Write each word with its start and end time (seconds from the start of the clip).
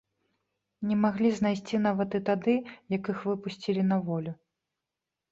Не 0.91 0.95
маглі 1.01 1.29
знайсці 1.39 1.79
нават 1.87 2.17
і 2.19 2.21
тады, 2.29 2.55
як 2.95 3.11
іх 3.13 3.19
выпусцілі 3.27 3.81
на 3.91 3.97
волю. 4.09 4.33